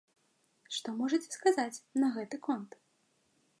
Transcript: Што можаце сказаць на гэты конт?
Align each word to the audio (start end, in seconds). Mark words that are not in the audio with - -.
Што 0.77 0.93
можаце 1.01 1.29
сказаць 1.37 1.81
на 2.05 2.11
гэты 2.17 2.43
конт? 2.51 2.69